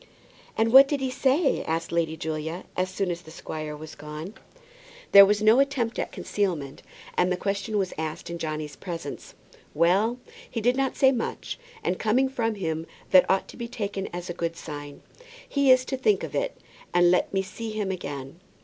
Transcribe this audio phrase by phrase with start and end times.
[0.57, 4.33] "And what did he say?" asked Lady Julia, as soon as the squire was gone.
[5.11, 6.81] There was no attempt at concealment,
[7.15, 9.35] and the question was asked in Johnny's presence.
[9.75, 10.17] "Well,
[10.49, 11.59] he did not say much.
[11.83, 15.03] And coming from him, that ought to be taken as a good sign.
[15.47, 16.57] He is to think of it,
[16.95, 18.39] and let me see him again.